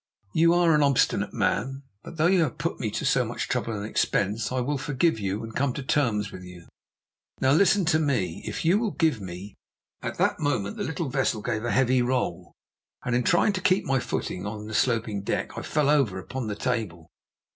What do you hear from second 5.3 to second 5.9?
and come to